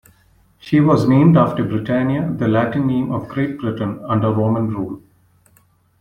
She 0.57 0.79
was 0.79 1.07
named 1.07 1.37
after 1.37 1.63
Britannia, 1.63 2.27
the 2.35 2.47
Latin 2.47 2.87
name 2.87 3.11
of 3.11 3.27
Great 3.29 3.59
Britain 3.59 4.03
under 4.03 4.31
Roman 4.33 4.67
rule. 4.69 5.03